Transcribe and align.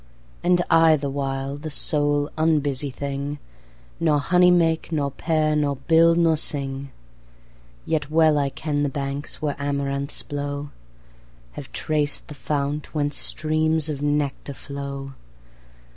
And 0.43 0.63
I, 0.67 0.95
the 0.95 1.11
while, 1.11 1.57
the 1.57 1.69
sole 1.69 2.31
unbusy 2.35 2.89
thing, 2.91 3.35
5 3.99 3.99
Nor 3.99 4.19
honey 4.19 4.49
make, 4.49 4.91
nor 4.91 5.11
pair, 5.11 5.55
nor 5.55 5.75
build, 5.75 6.17
nor 6.17 6.37
sing. 6.37 6.89
Yet 7.85 8.09
well 8.09 8.39
I 8.39 8.49
ken 8.49 8.81
the 8.81 8.89
banks 8.89 9.43
where 9.43 9.55
amaranths 9.59 10.23
blow, 10.23 10.71
Have 11.51 11.71
traced 11.71 12.29
the 12.29 12.33
fount 12.33 12.95
whence 12.95 13.15
streams 13.17 13.89
of 13.89 14.01
nectar 14.01 14.55
flow. 14.55 15.13